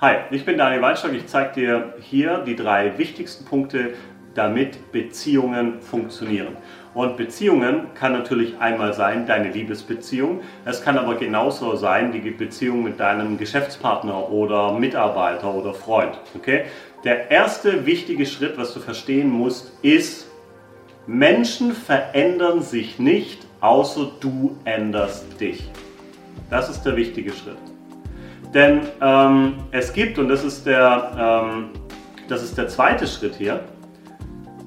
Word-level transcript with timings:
Hi, 0.00 0.18
ich 0.30 0.44
bin 0.44 0.56
Daniel 0.56 0.80
Weinstock. 0.80 1.12
Ich 1.12 1.26
zeige 1.26 1.54
dir 1.54 1.94
hier 1.98 2.44
die 2.46 2.54
drei 2.54 2.96
wichtigsten 2.98 3.44
Punkte, 3.44 3.94
damit 4.32 4.92
Beziehungen 4.92 5.80
funktionieren. 5.80 6.56
Und 6.94 7.16
Beziehungen 7.16 7.92
kann 7.94 8.12
natürlich 8.12 8.60
einmal 8.60 8.94
sein 8.94 9.26
deine 9.26 9.50
Liebesbeziehung. 9.50 10.42
Es 10.64 10.84
kann 10.84 10.98
aber 10.98 11.16
genauso 11.16 11.74
sein 11.74 12.12
die 12.12 12.20
Beziehung 12.30 12.84
mit 12.84 13.00
deinem 13.00 13.38
Geschäftspartner 13.38 14.30
oder 14.30 14.72
Mitarbeiter 14.78 15.52
oder 15.52 15.74
Freund. 15.74 16.16
Okay? 16.36 16.66
Der 17.02 17.32
erste 17.32 17.84
wichtige 17.84 18.24
Schritt, 18.24 18.56
was 18.56 18.72
du 18.74 18.78
verstehen 18.78 19.28
musst, 19.28 19.72
ist, 19.82 20.30
Menschen 21.08 21.72
verändern 21.72 22.62
sich 22.62 23.00
nicht, 23.00 23.44
außer 23.60 24.12
du 24.20 24.56
änderst 24.64 25.40
dich. 25.40 25.68
Das 26.50 26.70
ist 26.70 26.84
der 26.84 26.94
wichtige 26.94 27.32
Schritt. 27.32 27.58
Denn 28.54 28.80
ähm, 29.00 29.54
es 29.70 29.92
gibt, 29.92 30.18
und 30.18 30.28
das 30.28 30.44
ist, 30.44 30.64
der, 30.64 31.44
ähm, 31.46 31.70
das 32.28 32.42
ist 32.42 32.56
der 32.56 32.68
zweite 32.68 33.06
Schritt 33.06 33.34
hier, 33.34 33.60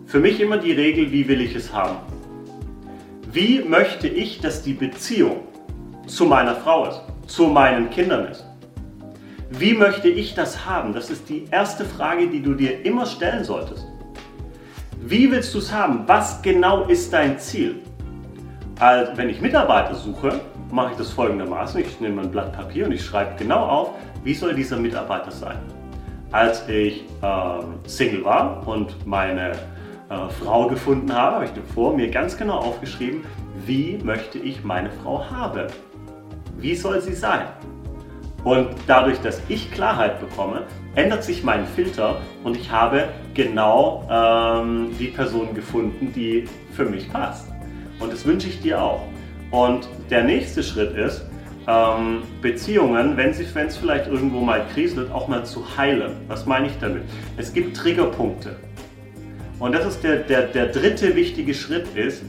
für 0.05 0.19
mich 0.19 0.39
immer 0.39 0.57
die 0.57 0.73
Regel, 0.73 1.11
wie 1.11 1.27
will 1.27 1.41
ich 1.41 1.55
es 1.55 1.73
haben? 1.73 1.95
Wie 3.31 3.63
möchte 3.63 4.07
ich, 4.07 4.41
dass 4.41 4.61
die 4.61 4.73
Beziehung 4.73 5.47
zu 6.05 6.25
meiner 6.25 6.55
Frau 6.55 6.85
ist, 6.85 7.01
zu 7.27 7.47
meinen 7.47 7.89
Kindern 7.89 8.27
ist? 8.27 8.45
Wie 9.51 9.73
möchte 9.73 10.09
ich 10.09 10.33
das 10.35 10.65
haben? 10.65 10.93
Das 10.93 11.09
ist 11.09 11.29
die 11.29 11.45
erste 11.49 11.85
Frage, 11.85 12.27
die 12.27 12.41
du 12.41 12.53
dir 12.53 12.85
immer 12.85 13.05
stellen 13.05 13.43
solltest. 13.43 13.85
Wie 15.01 15.31
willst 15.31 15.53
du 15.53 15.57
es 15.57 15.71
haben? 15.71 16.03
Was 16.07 16.41
genau 16.41 16.85
ist 16.85 17.11
dein 17.11 17.39
Ziel? 17.39 17.79
Also, 18.79 19.15
wenn 19.15 19.29
ich 19.29 19.41
Mitarbeiter 19.41 19.95
suche, 19.95 20.39
mache 20.71 20.91
ich 20.91 20.97
das 20.97 21.11
folgendermaßen. 21.11 21.81
Ich 21.81 21.99
nehme 21.99 22.21
ein 22.21 22.31
Blatt 22.31 22.53
Papier 22.53 22.85
und 22.85 22.91
ich 22.91 23.03
schreibe 23.03 23.35
genau 23.37 23.65
auf, 23.65 23.89
wie 24.23 24.33
soll 24.33 24.53
dieser 24.53 24.77
Mitarbeiter 24.77 25.31
sein. 25.31 25.57
Als 26.31 26.67
ich 26.69 27.05
ähm, 27.21 27.75
Single 27.85 28.23
war 28.23 28.65
und 28.67 29.05
meine 29.05 29.51
äh, 30.09 30.29
Frau 30.39 30.67
gefunden 30.67 31.13
habe, 31.13 31.35
habe 31.35 31.45
ich 31.45 31.51
vor 31.73 31.95
mir 31.95 32.09
ganz 32.09 32.37
genau 32.37 32.57
aufgeschrieben, 32.57 33.23
wie 33.65 33.99
möchte 34.03 34.37
ich 34.39 34.63
meine 34.63 34.89
Frau 34.89 35.29
haben. 35.29 35.67
Wie 36.57 36.75
soll 36.75 37.01
sie 37.01 37.13
sein? 37.13 37.47
Und 38.43 38.69
dadurch, 38.87 39.19
dass 39.19 39.41
ich 39.49 39.71
Klarheit 39.71 40.19
bekomme, 40.19 40.63
ändert 40.95 41.23
sich 41.23 41.43
mein 41.43 41.65
Filter 41.65 42.21
und 42.43 42.57
ich 42.57 42.71
habe 42.71 43.09
genau 43.33 44.07
ähm, 44.09 44.89
die 44.99 45.07
Person 45.07 45.53
gefunden, 45.53 46.11
die 46.13 46.45
für 46.73 46.85
mich 46.85 47.11
passt. 47.11 47.47
Und 47.99 48.11
das 48.11 48.25
wünsche 48.25 48.47
ich 48.47 48.61
dir 48.61 48.81
auch. 48.81 49.01
Und 49.51 49.87
der 50.09 50.23
nächste 50.23 50.63
Schritt 50.63 50.95
ist, 50.95 51.25
ähm, 51.67 52.23
Beziehungen, 52.41 53.17
wenn 53.17 53.29
es 53.29 53.77
vielleicht 53.77 54.07
irgendwo 54.07 54.39
mal 54.39 54.65
kriselt, 54.73 55.11
auch 55.11 55.27
mal 55.27 55.45
zu 55.45 55.77
heilen. 55.77 56.13
Was 56.27 56.45
meine 56.45 56.67
ich 56.67 56.73
damit? 56.79 57.03
Es 57.37 57.53
gibt 57.53 57.77
Triggerpunkte. 57.77 58.55
Und 59.59 59.73
das 59.73 59.85
ist 59.85 60.03
der, 60.03 60.17
der, 60.17 60.47
der 60.47 60.67
dritte 60.67 61.15
wichtige 61.15 61.53
Schritt 61.53 61.85
ist, 61.95 62.23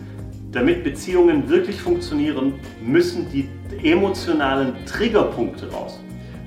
damit 0.51 0.85
Beziehungen 0.85 1.49
wirklich 1.49 1.81
funktionieren, 1.81 2.55
müssen 2.83 3.31
die 3.31 3.49
emotionalen 3.83 4.75
Triggerpunkte 4.85 5.73
raus. 5.73 5.99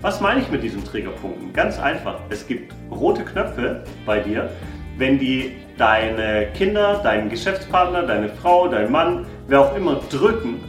Was 0.01 0.21
meine 0.21 0.41
ich 0.41 0.51
mit 0.51 0.61
diesen 0.61 0.83
Triggerpunkten? 0.83 1.51
Ganz 1.53 1.79
einfach. 1.79 2.19
Es 2.29 2.45
gibt 2.45 2.71
rote 2.91 3.23
Knöpfe 3.23 3.83
bei 4.05 4.19
dir, 4.19 4.51
wenn 4.99 5.17
die 5.17 5.53
deine 5.77 6.47
Kinder, 6.53 7.01
deinen 7.03 7.29
Geschäftspartner, 7.29 8.03
deine 8.03 8.29
Frau, 8.29 8.67
dein 8.67 8.91
Mann, 8.91 9.25
wer 9.47 9.61
auch 9.61 9.75
immer 9.75 10.01
drücken, 10.09 10.63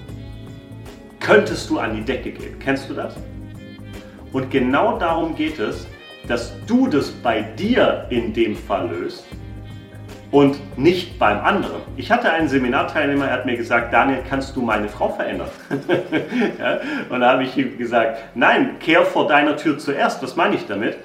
könntest 1.21 1.71
du 1.71 1.79
an 1.79 1.95
die 1.95 2.03
Decke 2.03 2.33
gehen. 2.33 2.59
Kennst 2.59 2.89
du 2.89 2.95
das? 2.95 3.15
Und 4.33 4.51
genau 4.51 4.99
darum 4.99 5.35
geht 5.35 5.59
es, 5.59 5.87
dass 6.29 6.53
du 6.67 6.89
das 6.89 7.11
bei 7.11 7.43
dir 7.43 8.07
in 8.11 8.33
dem 8.33 8.57
Fall 8.57 8.89
löst 8.89 9.25
und 10.33 10.57
nicht 10.77 11.19
beim 11.19 11.39
anderen. 11.39 11.83
Ich 11.97 12.11
hatte 12.11 12.31
einen 12.31 12.49
Seminarteilnehmer, 12.49 13.27
er 13.27 13.33
hat 13.33 13.47
mir 13.47 13.57
gesagt, 13.57 13.93
Daniel, 13.93 14.23
kannst 14.29 14.57
du 14.57 14.61
meine 14.61 14.89
Frau 14.89 15.09
verändern? 15.09 15.49
ja, 16.59 16.81
und 17.09 17.21
da 17.21 17.33
habe 17.33 17.45
ich 17.45 17.57
ihm 17.57 17.79
gesagt, 17.79 18.19
nein, 18.35 18.79
kehr 18.81 19.03
vor 19.03 19.29
deiner 19.29 19.57
Tür 19.57 19.79
zuerst. 19.79 20.23
Was 20.23 20.35
meine 20.35 20.57
ich 20.57 20.67
damit? 20.67 20.99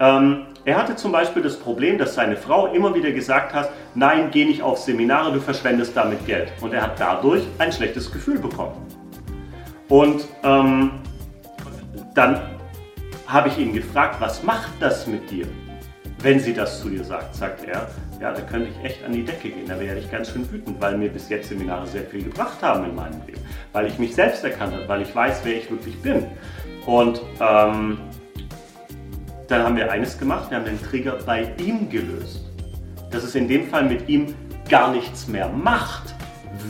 Ähm, 0.00 0.46
er 0.64 0.76
hatte 0.76 0.96
zum 0.96 1.12
Beispiel 1.12 1.42
das 1.42 1.58
Problem, 1.58 1.98
dass 1.98 2.14
seine 2.14 2.36
Frau 2.36 2.66
immer 2.68 2.94
wieder 2.94 3.10
gesagt 3.10 3.54
hat, 3.54 3.70
nein, 3.94 4.30
geh 4.30 4.44
nicht 4.44 4.62
auf 4.62 4.78
Seminare, 4.78 5.32
du 5.32 5.40
verschwendest 5.40 5.96
damit 5.96 6.24
Geld. 6.26 6.52
Und 6.60 6.74
er 6.74 6.82
hat 6.82 7.00
dadurch 7.00 7.42
ein 7.58 7.72
schlechtes 7.72 8.12
Gefühl 8.12 8.38
bekommen. 8.38 8.76
Und 9.88 10.26
ähm, 10.44 10.90
dann 12.14 12.40
habe 13.26 13.48
ich 13.48 13.58
ihn 13.58 13.72
gefragt, 13.72 14.16
was 14.20 14.42
macht 14.42 14.70
das 14.80 15.06
mit 15.06 15.30
dir, 15.30 15.46
wenn 16.20 16.38
sie 16.38 16.52
das 16.52 16.80
zu 16.80 16.90
dir 16.90 17.04
sagt? 17.04 17.34
Sagt 17.34 17.64
er, 17.64 17.88
ja, 18.20 18.32
da 18.32 18.40
könnte 18.42 18.68
ich 18.68 18.84
echt 18.84 19.04
an 19.04 19.12
die 19.12 19.24
Decke 19.24 19.48
gehen, 19.48 19.66
da 19.66 19.78
wäre 19.78 19.98
ich 19.98 20.10
ganz 20.10 20.30
schön 20.30 20.50
wütend, 20.50 20.80
weil 20.80 20.98
mir 20.98 21.08
bis 21.08 21.28
jetzt 21.28 21.48
Seminare 21.48 21.86
sehr 21.86 22.04
viel 22.04 22.24
gebracht 22.24 22.58
haben 22.62 22.84
in 22.84 22.94
meinem 22.94 23.20
Leben, 23.26 23.40
weil 23.72 23.86
ich 23.86 23.98
mich 23.98 24.14
selbst 24.14 24.44
erkannt 24.44 24.74
habe, 24.74 24.88
weil 24.88 25.02
ich 25.02 25.14
weiß, 25.14 25.40
wer 25.44 25.56
ich 25.56 25.70
wirklich 25.70 25.96
bin. 26.02 26.26
Und 26.84 27.20
ähm, 27.40 27.98
dann 29.48 29.62
haben 29.62 29.76
wir 29.76 29.90
eines 29.90 30.18
gemacht, 30.18 30.50
wir 30.50 30.58
haben 30.58 30.66
den 30.66 30.80
Trigger 30.80 31.18
bei 31.24 31.50
ihm 31.58 31.88
gelöst. 31.88 32.44
Dass 33.10 33.24
es 33.24 33.34
in 33.34 33.48
dem 33.48 33.66
Fall 33.68 33.84
mit 33.84 34.08
ihm 34.08 34.34
gar 34.68 34.92
nichts 34.92 35.26
mehr 35.26 35.48
macht, 35.48 36.14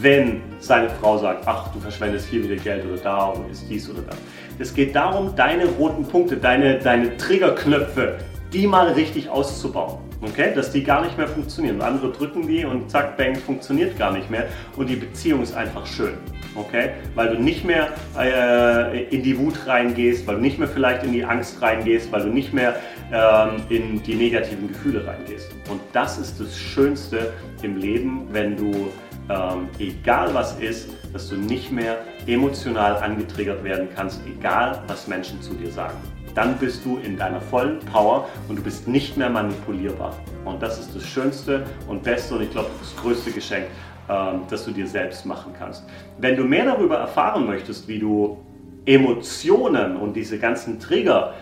wenn 0.01 0.43
seine 0.61 0.89
Frau 0.89 1.19
sagt, 1.19 1.47
ach, 1.47 1.73
du 1.73 1.81
verschwendest 1.81 2.29
hier 2.29 2.45
wieder 2.45 2.57
Geld 2.57 2.87
oder 2.87 3.03
da 3.03 3.25
und 3.27 3.51
ist 3.51 3.69
dies 3.69 3.91
oder 3.91 4.03
das. 4.03 4.17
Es 4.61 4.75
geht 4.75 4.95
darum, 4.95 5.35
deine 5.35 5.67
roten 5.67 6.05
Punkte, 6.05 6.37
deine, 6.37 6.79
deine 6.79 7.17
Triggerknöpfe, 7.17 8.19
die 8.53 8.67
mal 8.67 8.89
richtig 8.93 9.29
auszubauen. 9.29 9.99
Okay? 10.21 10.53
Dass 10.55 10.73
die 10.73 10.83
gar 10.83 11.03
nicht 11.03 11.17
mehr 11.17 11.29
funktionieren. 11.29 11.81
Andere 11.81 12.11
drücken 12.13 12.47
die 12.47 12.65
und 12.65 12.91
zack, 12.91 13.17
bang, 13.17 13.37
funktioniert 13.37 13.99
gar 13.99 14.13
nicht 14.13 14.31
mehr. 14.31 14.47
Und 14.77 14.89
die 14.89 14.97
Beziehung 14.97 15.43
ist 15.43 15.55
einfach 15.55 15.87
schön. 15.87 16.15
Okay? 16.55 16.91
Weil 17.15 17.37
du 17.37 17.43
nicht 17.43 17.65
mehr 17.65 17.89
äh, 18.19 19.05
in 19.15 19.23
die 19.23 19.39
Wut 19.39 19.67
reingehst, 19.67 20.27
weil 20.27 20.37
du 20.37 20.41
nicht 20.41 20.59
mehr 20.59 20.69
vielleicht 20.69 21.05
in 21.05 21.13
die 21.13 21.25
Angst 21.25 21.61
reingehst, 21.63 22.11
weil 22.11 22.23
du 22.23 22.29
nicht 22.29 22.53
mehr 22.53 22.77
ähm, 23.13 23.63
in 23.69 24.03
die 24.03 24.15
negativen 24.15 24.69
Gefühle 24.69 25.07
reingehst. 25.07 25.51
Und 25.71 25.81
das 25.93 26.19
ist 26.19 26.41
das 26.41 26.57
Schönste 26.59 27.33
im 27.63 27.77
Leben, 27.77 28.27
wenn 28.33 28.57
du, 28.57 28.89
ähm, 29.29 29.69
egal 29.79 30.35
was 30.35 30.59
ist, 30.59 30.89
dass 31.13 31.29
du 31.29 31.37
nicht 31.37 31.71
mehr 31.71 31.99
emotional 32.27 32.97
angetriggert 32.97 33.63
werden 33.65 33.89
kannst, 33.95 34.21
egal 34.27 34.83
was 34.87 35.07
Menschen 35.07 35.41
zu 35.41 35.55
dir 35.55 35.71
sagen 35.71 35.97
dann 36.39 36.57
bist 36.57 36.85
du 36.85 36.99
in 36.99 37.17
deiner 37.17 37.41
vollen 37.41 37.81
Power 37.81 38.29
und 38.49 38.61
du 38.61 38.63
bist 38.63 38.87
nicht 38.87 39.17
mehr 39.17 39.29
manipulierbar. 39.29 40.15
Und 40.45 40.63
das 40.63 40.79
ist 40.79 40.95
das 40.95 41.05
Schönste 41.05 41.67
und 41.89 42.05
Beste 42.05 42.37
und 42.37 42.43
ich 42.43 42.51
glaube 42.53 42.71
das 42.79 42.95
größte 42.95 43.33
Geschenk, 43.33 43.67
ähm, 44.09 44.43
das 44.49 44.65
du 44.65 44.71
dir 44.71 44.87
selbst 44.87 45.27
machen 45.27 45.53
kannst. 45.59 45.83
Wenn 46.19 46.37
du 46.37 46.45
mehr 46.45 46.65
darüber 46.65 46.97
erfahren 46.99 47.45
möchtest, 47.45 47.89
wie 47.89 47.99
du 47.99 48.39
Emotionen 48.87 49.97
und 49.97 50.15
diese 50.15 50.39
ganzen 50.39 50.79
Trigger 50.79 51.35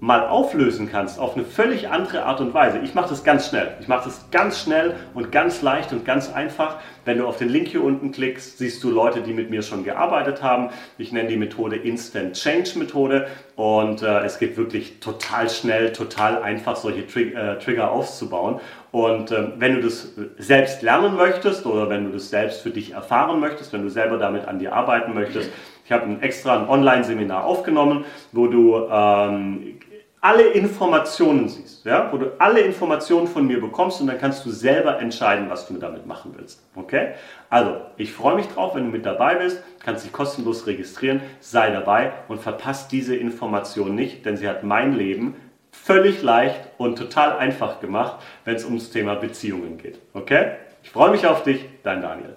mal 0.00 0.28
auflösen 0.28 0.88
kannst 0.90 1.18
auf 1.18 1.34
eine 1.34 1.44
völlig 1.44 1.88
andere 1.88 2.24
Art 2.24 2.40
und 2.40 2.54
Weise. 2.54 2.78
Ich 2.78 2.94
mache 2.94 3.08
das 3.08 3.24
ganz 3.24 3.48
schnell. 3.48 3.76
Ich 3.80 3.88
mache 3.88 4.04
das 4.04 4.30
ganz 4.30 4.60
schnell 4.60 4.94
und 5.14 5.32
ganz 5.32 5.60
leicht 5.62 5.92
und 5.92 6.04
ganz 6.04 6.32
einfach. 6.32 6.76
Wenn 7.04 7.18
du 7.18 7.26
auf 7.26 7.38
den 7.38 7.48
Link 7.48 7.68
hier 7.68 7.82
unten 7.82 8.12
klickst, 8.12 8.58
siehst 8.58 8.84
du 8.84 8.90
Leute, 8.90 9.22
die 9.22 9.32
mit 9.32 9.50
mir 9.50 9.62
schon 9.62 9.82
gearbeitet 9.82 10.42
haben. 10.42 10.70
Ich 10.98 11.10
nenne 11.10 11.28
die 11.28 11.36
Methode 11.36 11.76
Instant 11.76 12.34
Change 12.34 12.78
Methode 12.78 13.26
und 13.56 14.02
äh, 14.02 14.20
es 14.20 14.38
geht 14.38 14.56
wirklich 14.56 15.00
total 15.00 15.50
schnell, 15.50 15.92
total 15.92 16.42
einfach, 16.42 16.76
solche 16.76 17.06
Trig 17.06 17.34
äh, 17.34 17.58
Trigger 17.58 17.90
aufzubauen. 17.90 18.60
Und 18.92 19.32
äh, 19.32 19.48
wenn 19.58 19.74
du 19.74 19.80
das 19.80 20.12
selbst 20.38 20.82
lernen 20.82 21.16
möchtest 21.16 21.66
oder 21.66 21.90
wenn 21.90 22.04
du 22.04 22.12
das 22.12 22.30
selbst 22.30 22.62
für 22.62 22.70
dich 22.70 22.92
erfahren 22.92 23.40
möchtest, 23.40 23.72
wenn 23.72 23.82
du 23.82 23.90
selber 23.90 24.18
damit 24.18 24.46
an 24.46 24.60
dir 24.60 24.74
arbeiten 24.74 25.12
möchtest, 25.12 25.50
ich 25.88 25.92
habe 25.92 26.04
ein 26.04 26.20
extra 26.20 26.60
ein 26.60 26.68
Online-Seminar 26.68 27.44
aufgenommen, 27.44 28.04
wo 28.32 28.46
du 28.46 28.76
ähm, 28.92 29.78
alle 30.20 30.48
Informationen 30.48 31.48
siehst, 31.48 31.84
ja, 31.84 32.12
wo 32.12 32.16
du 32.16 32.32
alle 32.40 32.60
Informationen 32.60 33.28
von 33.28 33.46
mir 33.46 33.60
bekommst 33.60 34.00
und 34.00 34.08
dann 34.08 34.18
kannst 34.18 34.44
du 34.44 34.50
selber 34.50 35.00
entscheiden, 35.00 35.48
was 35.48 35.68
du 35.68 35.74
damit 35.74 36.06
machen 36.06 36.34
willst. 36.36 36.62
Okay? 36.74 37.14
Also, 37.50 37.76
ich 37.96 38.12
freue 38.12 38.34
mich 38.34 38.48
drauf, 38.48 38.74
wenn 38.74 38.86
du 38.86 38.90
mit 38.90 39.06
dabei 39.06 39.36
bist, 39.36 39.62
kannst 39.80 40.04
dich 40.04 40.12
kostenlos 40.12 40.66
registrieren, 40.66 41.20
sei 41.40 41.70
dabei 41.70 42.12
und 42.26 42.40
verpasst 42.40 42.90
diese 42.90 43.14
Information 43.14 43.94
nicht, 43.94 44.26
denn 44.26 44.36
sie 44.36 44.48
hat 44.48 44.64
mein 44.64 44.94
Leben 44.94 45.36
völlig 45.70 46.22
leicht 46.22 46.60
und 46.78 46.98
total 46.98 47.38
einfach 47.38 47.80
gemacht, 47.80 48.20
wenn 48.44 48.56
es 48.56 48.64
ums 48.64 48.90
Thema 48.90 49.14
Beziehungen 49.14 49.78
geht. 49.78 50.00
Okay? 50.14 50.52
Ich 50.82 50.90
freue 50.90 51.10
mich 51.10 51.26
auf 51.26 51.44
dich, 51.44 51.64
dein 51.84 52.02
Daniel. 52.02 52.34